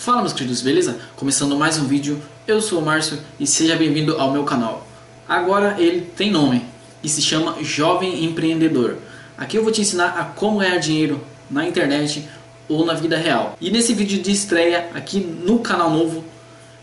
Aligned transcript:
Fala 0.00 0.22
meus 0.22 0.32
queridos, 0.32 0.62
beleza? 0.62 0.98
Começando 1.14 1.54
mais 1.58 1.76
um 1.76 1.84
vídeo, 1.84 2.22
eu 2.46 2.62
sou 2.62 2.78
o 2.78 2.82
Márcio 2.82 3.18
e 3.38 3.46
seja 3.46 3.76
bem-vindo 3.76 4.16
ao 4.16 4.32
meu 4.32 4.44
canal. 4.44 4.86
Agora 5.28 5.76
ele 5.78 6.00
tem 6.00 6.30
nome 6.30 6.64
e 7.04 7.08
se 7.08 7.20
chama 7.20 7.62
Jovem 7.62 8.24
Empreendedor. 8.24 8.96
Aqui 9.36 9.58
eu 9.58 9.62
vou 9.62 9.70
te 9.70 9.82
ensinar 9.82 10.18
a 10.18 10.24
como 10.24 10.60
ganhar 10.60 10.78
dinheiro 10.78 11.20
na 11.50 11.68
internet 11.68 12.26
ou 12.66 12.86
na 12.86 12.94
vida 12.94 13.18
real. 13.18 13.58
E 13.60 13.70
nesse 13.70 13.92
vídeo 13.92 14.22
de 14.22 14.32
estreia 14.32 14.88
aqui 14.94 15.20
no 15.20 15.58
canal 15.58 15.90
novo, 15.90 16.24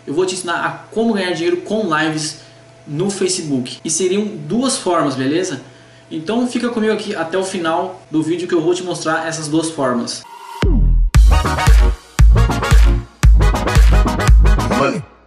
eu 0.05 0.13
vou 0.13 0.23
te 0.23 0.35
ensinar 0.35 0.63
a 0.63 0.69
como 0.69 1.15
ganhar 1.15 1.31
dinheiro 1.31 1.57
com 1.61 1.89
lives 1.97 2.41
no 2.85 3.09
Facebook. 3.09 3.79
E 3.83 3.89
seriam 3.89 4.25
duas 4.25 4.77
formas, 4.77 5.15
beleza? 5.15 5.61
Então 6.11 6.45
fica 6.45 6.69
comigo 6.69 6.93
aqui 6.93 7.15
até 7.15 7.35
o 7.35 7.43
final 7.43 7.99
do 8.11 8.21
vídeo 8.21 8.47
que 8.47 8.53
eu 8.53 8.61
vou 8.61 8.75
te 8.75 8.83
mostrar 8.83 9.27
essas 9.27 9.47
duas 9.47 9.71
formas. 9.71 10.21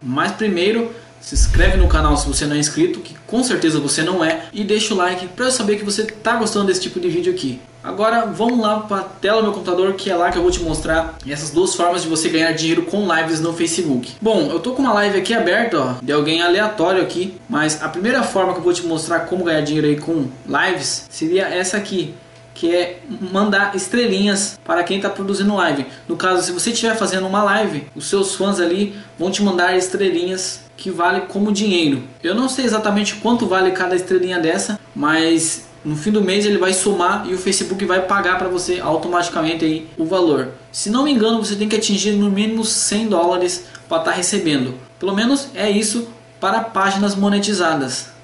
Mas 0.02 0.32
primeiro, 0.32 0.90
se 1.20 1.34
inscreve 1.34 1.76
no 1.76 1.86
canal 1.86 2.16
se 2.16 2.26
você 2.26 2.46
não 2.46 2.56
é 2.56 2.58
inscrito, 2.58 3.00
que 3.00 3.14
com 3.26 3.42
certeza 3.44 3.78
você 3.78 4.02
não 4.02 4.24
é, 4.24 4.44
e 4.52 4.64
deixa 4.64 4.94
o 4.94 4.96
like 4.96 5.28
para 5.28 5.46
eu 5.46 5.50
saber 5.50 5.76
que 5.76 5.84
você 5.84 6.02
está 6.02 6.36
gostando 6.36 6.66
desse 6.66 6.80
tipo 6.80 6.98
de 6.98 7.08
vídeo 7.08 7.32
aqui. 7.32 7.60
Agora 7.82 8.26
vamos 8.26 8.58
lá 8.58 8.80
para 8.80 8.98
a 8.98 9.04
tela 9.04 9.38
do 9.38 9.44
meu 9.44 9.52
computador, 9.52 9.94
que 9.94 10.10
é 10.10 10.14
lá 10.14 10.30
que 10.30 10.36
eu 10.36 10.42
vou 10.42 10.50
te 10.50 10.60
mostrar 10.62 11.16
essas 11.26 11.50
duas 11.50 11.74
formas 11.74 12.02
de 12.02 12.08
você 12.08 12.28
ganhar 12.28 12.52
dinheiro 12.52 12.82
com 12.82 13.08
lives 13.14 13.40
no 13.40 13.54
Facebook. 13.54 14.16
Bom, 14.20 14.50
eu 14.50 14.60
tô 14.60 14.72
com 14.72 14.82
uma 14.82 14.92
live 14.92 15.18
aqui 15.18 15.32
aberta, 15.32 15.78
ó, 15.78 15.94
de 16.02 16.12
alguém 16.12 16.42
aleatório 16.42 17.02
aqui, 17.02 17.34
mas 17.48 17.82
a 17.82 17.88
primeira 17.88 18.22
forma 18.22 18.52
que 18.52 18.58
eu 18.58 18.64
vou 18.64 18.72
te 18.72 18.84
mostrar 18.84 19.20
como 19.20 19.44
ganhar 19.44 19.62
dinheiro 19.62 19.86
aí 19.86 19.96
com 19.96 20.26
lives 20.46 21.06
seria 21.10 21.48
essa 21.48 21.78
aqui 21.78 22.14
que 22.54 22.74
é 22.74 23.00
mandar 23.32 23.74
estrelinhas 23.74 24.58
para 24.64 24.82
quem 24.82 24.96
está 24.96 25.08
produzindo 25.08 25.54
live. 25.54 25.86
No 26.08 26.16
caso, 26.16 26.42
se 26.42 26.52
você 26.52 26.70
estiver 26.70 26.96
fazendo 26.96 27.26
uma 27.26 27.42
live, 27.42 27.86
os 27.94 28.06
seus 28.06 28.34
fãs 28.34 28.60
ali 28.60 28.94
vão 29.18 29.30
te 29.30 29.42
mandar 29.42 29.76
estrelinhas 29.76 30.60
que 30.76 30.90
vale 30.90 31.22
como 31.22 31.52
dinheiro. 31.52 32.02
Eu 32.22 32.34
não 32.34 32.48
sei 32.48 32.64
exatamente 32.64 33.16
quanto 33.16 33.46
vale 33.46 33.70
cada 33.70 33.94
estrelinha 33.94 34.38
dessa, 34.38 34.78
mas 34.94 35.68
no 35.84 35.96
fim 35.96 36.10
do 36.10 36.22
mês 36.22 36.44
ele 36.44 36.58
vai 36.58 36.72
somar 36.72 37.26
e 37.28 37.34
o 37.34 37.38
Facebook 37.38 37.84
vai 37.84 38.02
pagar 38.02 38.38
para 38.38 38.48
você 38.48 38.80
automaticamente 38.80 39.64
aí 39.64 39.88
o 39.96 40.04
valor. 40.04 40.48
Se 40.72 40.90
não 40.90 41.04
me 41.04 41.12
engano, 41.12 41.42
você 41.42 41.56
tem 41.56 41.68
que 41.68 41.76
atingir 41.76 42.12
no 42.12 42.30
mínimo 42.30 42.64
100 42.64 43.08
dólares 43.08 43.64
para 43.88 43.98
estar 43.98 44.10
tá 44.10 44.16
recebendo. 44.16 44.74
Pelo 44.98 45.14
menos 45.14 45.48
é 45.54 45.70
isso 45.70 46.08
para 46.38 46.60
páginas 46.60 47.14
monetizadas 47.14 48.19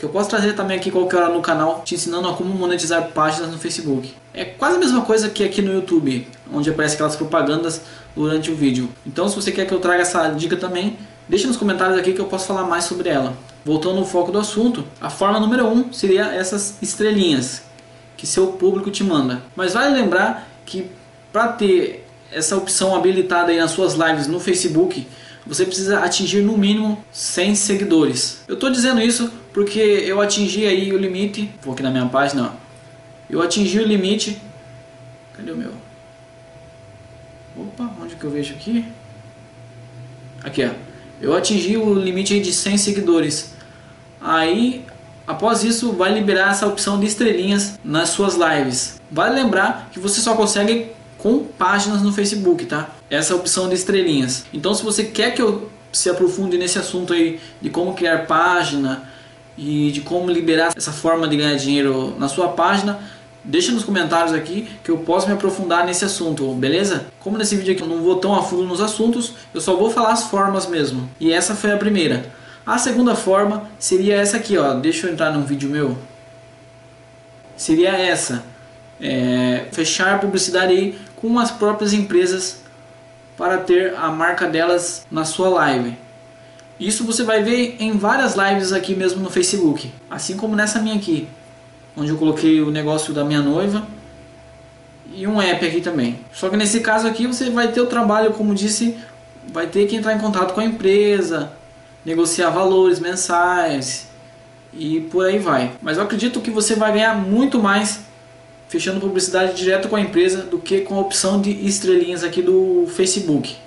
que 0.00 0.06
eu 0.06 0.08
posso 0.08 0.30
trazer 0.30 0.54
também 0.54 0.78
aqui 0.78 0.90
qualquer 0.90 1.18
hora 1.18 1.28
no 1.28 1.42
canal, 1.42 1.82
te 1.84 1.94
ensinando 1.94 2.26
a 2.26 2.32
como 2.32 2.54
monetizar 2.54 3.10
páginas 3.10 3.50
no 3.50 3.58
Facebook. 3.58 4.14
É 4.32 4.46
quase 4.46 4.76
a 4.76 4.78
mesma 4.78 5.02
coisa 5.02 5.28
que 5.28 5.44
aqui 5.44 5.60
no 5.60 5.74
YouTube, 5.74 6.26
onde 6.50 6.70
aparece 6.70 6.94
aquelas 6.94 7.16
propagandas 7.16 7.82
durante 8.16 8.50
o 8.50 8.56
vídeo. 8.56 8.88
Então 9.06 9.28
se 9.28 9.36
você 9.36 9.52
quer 9.52 9.66
que 9.66 9.74
eu 9.74 9.78
traga 9.78 10.00
essa 10.00 10.26
dica 10.30 10.56
também, 10.56 10.96
deixa 11.28 11.46
nos 11.46 11.58
comentários 11.58 11.98
aqui 11.98 12.14
que 12.14 12.18
eu 12.18 12.24
posso 12.24 12.46
falar 12.46 12.64
mais 12.64 12.84
sobre 12.84 13.10
ela. 13.10 13.36
Voltando 13.62 13.98
ao 13.98 14.06
foco 14.06 14.32
do 14.32 14.38
assunto, 14.38 14.86
a 14.98 15.10
forma 15.10 15.38
número 15.38 15.66
1 15.66 15.70
um 15.70 15.92
seria 15.92 16.34
essas 16.34 16.78
estrelinhas 16.80 17.62
que 18.16 18.26
seu 18.26 18.46
público 18.46 18.90
te 18.90 19.04
manda. 19.04 19.42
Mas 19.54 19.74
vale 19.74 19.94
lembrar 19.94 20.48
que 20.64 20.90
para 21.30 21.48
ter 21.48 22.06
essa 22.32 22.56
opção 22.56 22.96
habilitada 22.96 23.52
aí 23.52 23.58
nas 23.58 23.72
suas 23.72 23.92
lives 23.92 24.26
no 24.26 24.40
Facebook, 24.40 25.06
você 25.46 25.66
precisa 25.66 25.98
atingir 25.98 26.40
no 26.40 26.56
mínimo 26.56 27.04
100 27.12 27.54
seguidores. 27.54 28.42
Eu 28.48 28.54
estou 28.54 28.70
dizendo 28.70 29.02
isso 29.02 29.30
porque 29.52 29.78
eu 29.78 30.20
atingi 30.20 30.66
aí 30.66 30.92
o 30.92 30.98
limite, 30.98 31.50
vou 31.62 31.74
aqui 31.74 31.82
na 31.82 31.90
minha 31.90 32.06
página, 32.06 32.52
eu 33.28 33.42
atingi 33.42 33.78
o 33.78 33.86
limite, 33.86 34.40
cadê 35.36 35.50
o 35.52 35.56
meu? 35.56 35.72
Opa, 37.56 37.90
onde 38.00 38.14
que 38.14 38.24
eu 38.24 38.30
vejo 38.30 38.54
aqui? 38.54 38.84
Aqui, 40.42 40.64
ó. 40.64 40.70
Eu 41.20 41.36
atingi 41.36 41.76
o 41.76 41.92
limite 41.94 42.40
de 42.40 42.52
100 42.52 42.78
seguidores. 42.78 43.52
Aí, 44.20 44.84
após 45.26 45.62
isso, 45.64 45.92
vai 45.92 46.12
liberar 46.14 46.52
essa 46.52 46.66
opção 46.66 46.98
de 46.98 47.06
estrelinhas 47.06 47.78
nas 47.84 48.10
suas 48.10 48.36
lives. 48.36 49.00
Vale 49.10 49.34
lembrar 49.34 49.90
que 49.92 49.98
você 49.98 50.20
só 50.20 50.34
consegue 50.34 50.92
com 51.18 51.44
páginas 51.44 52.00
no 52.02 52.12
Facebook, 52.12 52.64
tá? 52.64 52.88
Essa 53.10 53.34
opção 53.34 53.68
de 53.68 53.74
estrelinhas. 53.74 54.46
Então, 54.52 54.72
se 54.72 54.82
você 54.82 55.04
quer 55.04 55.34
que 55.34 55.42
eu 55.42 55.70
se 55.92 56.08
aprofunde 56.08 56.56
nesse 56.56 56.78
assunto 56.78 57.12
aí 57.12 57.38
de 57.60 57.68
como 57.68 57.94
criar 57.94 58.26
página, 58.26 59.09
e 59.60 59.90
de 59.90 60.00
como 60.00 60.30
liberar 60.30 60.72
essa 60.74 60.90
forma 60.90 61.28
de 61.28 61.36
ganhar 61.36 61.54
dinheiro 61.54 62.16
na 62.18 62.28
sua 62.28 62.48
página, 62.48 62.98
deixa 63.44 63.70
nos 63.72 63.84
comentários 63.84 64.32
aqui 64.32 64.66
que 64.82 64.90
eu 64.90 64.96
posso 64.98 65.26
me 65.26 65.34
aprofundar 65.34 65.84
nesse 65.84 66.02
assunto, 66.02 66.50
beleza? 66.54 67.08
Como 67.20 67.36
nesse 67.36 67.56
vídeo 67.56 67.74
aqui 67.74 67.82
eu 67.82 67.86
não 67.86 68.02
vou 68.02 68.16
tão 68.16 68.34
a 68.34 68.42
fundo 68.42 68.62
nos 68.62 68.80
assuntos, 68.80 69.34
eu 69.52 69.60
só 69.60 69.76
vou 69.76 69.90
falar 69.90 70.12
as 70.12 70.24
formas 70.24 70.66
mesmo. 70.66 71.10
E 71.20 71.30
essa 71.30 71.54
foi 71.54 71.72
a 71.72 71.76
primeira. 71.76 72.24
A 72.64 72.78
segunda 72.78 73.14
forma 73.14 73.68
seria 73.78 74.16
essa 74.16 74.38
aqui, 74.38 74.56
ó. 74.56 74.72
Deixa 74.74 75.06
eu 75.06 75.12
entrar 75.12 75.30
num 75.30 75.42
vídeo 75.42 75.68
meu. 75.68 75.98
Seria 77.54 77.90
essa. 77.90 78.42
É, 78.98 79.66
fechar 79.72 80.20
publicidade 80.20 80.72
aí 80.72 80.98
com 81.16 81.38
as 81.38 81.50
próprias 81.50 81.92
empresas 81.92 82.62
para 83.36 83.58
ter 83.58 83.94
a 83.94 84.08
marca 84.08 84.46
delas 84.46 85.06
na 85.10 85.26
sua 85.26 85.50
live. 85.50 85.96
Isso 86.80 87.04
você 87.04 87.22
vai 87.22 87.42
ver 87.42 87.76
em 87.78 87.92
várias 87.98 88.34
lives 88.34 88.72
aqui 88.72 88.94
mesmo 88.94 89.20
no 89.22 89.28
Facebook, 89.28 89.92
assim 90.10 90.34
como 90.34 90.56
nessa 90.56 90.80
minha 90.80 90.96
aqui, 90.96 91.28
onde 91.94 92.08
eu 92.08 92.16
coloquei 92.16 92.62
o 92.62 92.70
negócio 92.70 93.12
da 93.12 93.22
minha 93.22 93.42
noiva 93.42 93.86
e 95.14 95.26
um 95.26 95.42
app 95.42 95.66
aqui 95.66 95.82
também. 95.82 96.18
Só 96.32 96.48
que 96.48 96.56
nesse 96.56 96.80
caso 96.80 97.06
aqui 97.06 97.26
você 97.26 97.50
vai 97.50 97.68
ter 97.70 97.82
o 97.82 97.86
trabalho, 97.86 98.32
como 98.32 98.54
disse, 98.54 98.96
vai 99.52 99.66
ter 99.66 99.86
que 99.86 99.94
entrar 99.94 100.14
em 100.14 100.18
contato 100.18 100.54
com 100.54 100.60
a 100.60 100.64
empresa, 100.64 101.52
negociar 102.02 102.48
valores 102.48 102.98
mensais 102.98 104.08
e 104.72 105.00
por 105.02 105.26
aí 105.26 105.38
vai. 105.38 105.72
Mas 105.82 105.98
eu 105.98 106.04
acredito 106.04 106.40
que 106.40 106.50
você 106.50 106.74
vai 106.76 106.94
ganhar 106.94 107.14
muito 107.14 107.58
mais 107.58 108.00
fechando 108.68 109.00
publicidade 109.00 109.54
direto 109.54 109.86
com 109.86 109.96
a 109.96 110.00
empresa 110.00 110.44
do 110.44 110.58
que 110.58 110.80
com 110.80 110.94
a 110.94 111.00
opção 111.00 111.42
de 111.42 111.50
estrelinhas 111.50 112.24
aqui 112.24 112.40
do 112.40 112.86
Facebook 112.88 113.58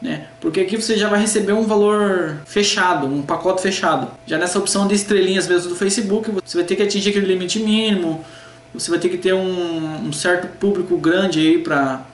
né? 0.00 0.26
Porque 0.40 0.60
aqui 0.60 0.76
você 0.76 0.96
já 0.96 1.08
vai 1.08 1.20
receber 1.20 1.52
um 1.52 1.64
valor 1.64 2.38
fechado, 2.46 3.06
um 3.06 3.22
pacote 3.22 3.62
fechado. 3.62 4.10
Já 4.26 4.38
nessa 4.38 4.58
opção 4.58 4.86
de 4.86 4.94
estrelinhas 4.94 5.46
mesmo 5.46 5.70
do 5.70 5.76
Facebook, 5.76 6.30
você 6.30 6.58
vai 6.58 6.66
ter 6.66 6.76
que 6.76 6.82
atingir 6.82 7.10
aquele 7.10 7.26
limite 7.26 7.58
mínimo, 7.58 8.24
você 8.72 8.90
vai 8.90 8.98
ter 8.98 9.08
que 9.08 9.18
ter 9.18 9.32
um, 9.32 10.06
um 10.06 10.12
certo 10.12 10.48
público 10.58 10.96
grande 10.98 11.40
aí 11.40 11.58
para 11.58 12.04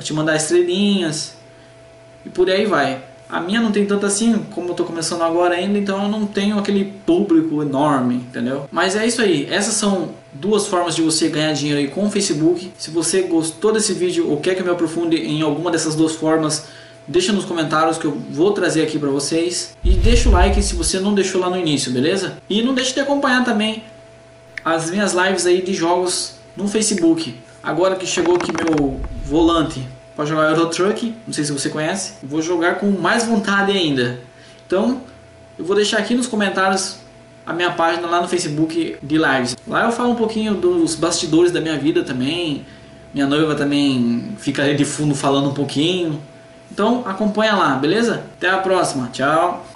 te 0.00 0.12
mandar 0.12 0.36
estrelinhas 0.36 1.36
e 2.24 2.28
por 2.28 2.48
aí 2.48 2.66
vai. 2.66 3.02
A 3.28 3.40
minha 3.40 3.60
não 3.60 3.72
tem 3.72 3.84
tanto 3.84 4.06
assim, 4.06 4.44
como 4.54 4.68
eu 4.68 4.74
tô 4.74 4.84
começando 4.84 5.22
agora 5.22 5.54
ainda, 5.54 5.78
então 5.78 6.04
eu 6.04 6.08
não 6.08 6.26
tenho 6.26 6.58
aquele 6.58 6.84
público 7.04 7.60
enorme, 7.60 8.14
entendeu? 8.16 8.68
Mas 8.70 8.94
é 8.94 9.04
isso 9.04 9.20
aí, 9.20 9.48
essas 9.50 9.74
são 9.74 10.10
duas 10.32 10.66
formas 10.68 10.94
de 10.94 11.02
você 11.02 11.28
ganhar 11.28 11.52
dinheiro 11.52 11.80
aí 11.80 11.88
com 11.88 12.06
o 12.06 12.10
Facebook. 12.10 12.72
Se 12.78 12.90
você 12.90 13.22
gostou 13.22 13.72
desse 13.72 13.92
vídeo 13.92 14.30
ou 14.30 14.36
quer 14.36 14.54
que 14.54 14.60
eu 14.60 14.64
me 14.64 14.70
aprofunde 14.70 15.16
em 15.16 15.42
alguma 15.42 15.72
dessas 15.72 15.96
duas 15.96 16.14
formas, 16.14 16.66
deixa 17.06 17.32
nos 17.32 17.44
comentários 17.44 17.98
que 17.98 18.04
eu 18.04 18.16
vou 18.30 18.52
trazer 18.52 18.82
aqui 18.82 18.98
para 18.98 19.10
vocês. 19.10 19.76
E 19.82 19.90
deixa 19.90 20.28
o 20.28 20.32
like 20.32 20.62
se 20.62 20.76
você 20.76 21.00
não 21.00 21.12
deixou 21.12 21.40
lá 21.40 21.50
no 21.50 21.58
início, 21.58 21.90
beleza? 21.90 22.38
E 22.48 22.62
não 22.62 22.74
deixe 22.74 22.94
de 22.94 23.00
acompanhar 23.00 23.44
também 23.44 23.82
as 24.64 24.90
minhas 24.90 25.12
lives 25.12 25.46
aí 25.46 25.62
de 25.62 25.74
jogos 25.74 26.34
no 26.56 26.68
Facebook. 26.68 27.34
Agora 27.62 27.96
que 27.96 28.06
chegou 28.06 28.36
aqui 28.36 28.52
meu 28.52 29.00
volante 29.24 29.82
para 30.16 30.24
jogar 30.24 30.50
Euro 30.50 30.66
Truck, 30.66 31.14
não 31.26 31.34
sei 31.34 31.44
se 31.44 31.52
você 31.52 31.68
conhece, 31.68 32.14
vou 32.22 32.40
jogar 32.40 32.76
com 32.76 32.90
mais 32.90 33.26
vontade 33.26 33.70
ainda. 33.70 34.18
Então, 34.66 35.02
eu 35.58 35.64
vou 35.64 35.76
deixar 35.76 35.98
aqui 35.98 36.14
nos 36.14 36.26
comentários 36.26 36.96
a 37.46 37.52
minha 37.52 37.70
página 37.70 38.08
lá 38.08 38.20
no 38.22 38.26
Facebook 38.26 38.96
de 39.00 39.18
lives. 39.18 39.56
Lá 39.68 39.84
eu 39.84 39.92
falo 39.92 40.10
um 40.10 40.16
pouquinho 40.16 40.54
dos 40.54 40.94
bastidores 40.94 41.52
da 41.52 41.60
minha 41.60 41.78
vida 41.78 42.02
também. 42.02 42.64
Minha 43.14 43.26
noiva 43.26 43.54
também 43.54 44.34
fica 44.38 44.62
ali 44.62 44.74
de 44.74 44.84
fundo 44.84 45.14
falando 45.14 45.50
um 45.50 45.54
pouquinho. 45.54 46.20
Então 46.72 47.04
acompanha 47.06 47.54
lá, 47.54 47.76
beleza? 47.76 48.24
Até 48.36 48.50
a 48.50 48.58
próxima. 48.58 49.08
Tchau. 49.12 49.75